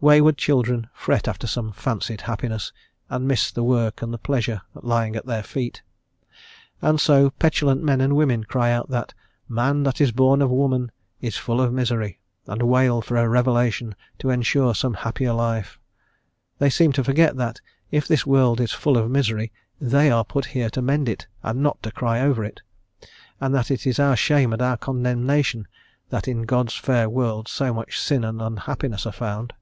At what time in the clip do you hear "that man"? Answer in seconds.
8.90-9.82